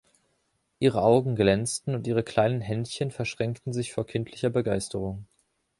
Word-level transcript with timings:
Ihre 0.79 1.03
Augen 1.03 1.35
glänzten 1.35 1.93
und 1.93 2.07
ihre 2.07 2.23
kleinen 2.23 2.59
Händchen 2.59 3.11
verschränkten 3.11 3.71
sich 3.71 3.93
vor 3.93 4.07
kindlicher 4.07 4.49
Begeisterung. 4.49 5.27